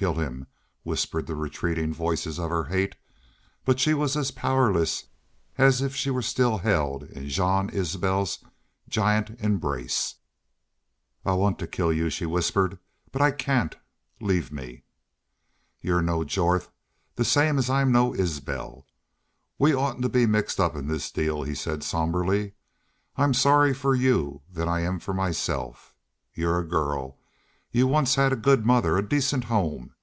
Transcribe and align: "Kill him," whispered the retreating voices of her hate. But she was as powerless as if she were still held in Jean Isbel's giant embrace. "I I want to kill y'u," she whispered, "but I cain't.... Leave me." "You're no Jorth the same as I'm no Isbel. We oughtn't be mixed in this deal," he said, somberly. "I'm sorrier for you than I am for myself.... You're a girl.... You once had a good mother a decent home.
"Kill 0.00 0.14
him," 0.14 0.46
whispered 0.82 1.26
the 1.26 1.34
retreating 1.34 1.92
voices 1.92 2.38
of 2.38 2.48
her 2.48 2.64
hate. 2.64 2.96
But 3.66 3.78
she 3.78 3.92
was 3.92 4.16
as 4.16 4.30
powerless 4.30 5.04
as 5.58 5.82
if 5.82 5.94
she 5.94 6.08
were 6.08 6.22
still 6.22 6.56
held 6.56 7.02
in 7.02 7.28
Jean 7.28 7.68
Isbel's 7.68 8.42
giant 8.88 9.38
embrace. 9.40 10.14
"I 11.22 11.32
I 11.32 11.34
want 11.34 11.58
to 11.58 11.66
kill 11.66 11.92
y'u," 11.92 12.08
she 12.08 12.24
whispered, 12.24 12.78
"but 13.12 13.20
I 13.20 13.30
cain't.... 13.30 13.76
Leave 14.22 14.50
me." 14.50 14.84
"You're 15.82 16.00
no 16.00 16.24
Jorth 16.24 16.70
the 17.16 17.24
same 17.26 17.58
as 17.58 17.68
I'm 17.68 17.92
no 17.92 18.14
Isbel. 18.14 18.86
We 19.58 19.74
oughtn't 19.74 20.10
be 20.14 20.24
mixed 20.24 20.58
in 20.58 20.88
this 20.88 21.10
deal," 21.10 21.42
he 21.42 21.54
said, 21.54 21.84
somberly. 21.84 22.54
"I'm 23.18 23.34
sorrier 23.34 23.74
for 23.74 23.94
you 23.94 24.40
than 24.50 24.66
I 24.66 24.80
am 24.80 24.98
for 24.98 25.12
myself.... 25.12 25.94
You're 26.32 26.58
a 26.58 26.66
girl.... 26.66 27.18
You 27.72 27.86
once 27.86 28.16
had 28.16 28.32
a 28.32 28.36
good 28.36 28.66
mother 28.66 28.96
a 28.96 29.08
decent 29.08 29.44
home. 29.44 29.94